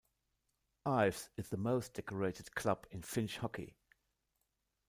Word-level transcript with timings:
Ilves 0.87 1.29
is 1.37 1.49
the 1.49 1.57
most 1.57 1.93
decorated 1.93 2.55
club 2.55 2.87
in 2.89 3.03
Finnish 3.03 3.37
hockey. 3.37 3.75